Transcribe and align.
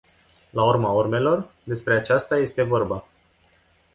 La 0.59 0.63
urma 0.63 0.89
urmelor, 0.91 1.51
despre 1.63 1.93
aceasta 1.95 2.37
este 2.37 2.61
vorba. 2.63 3.03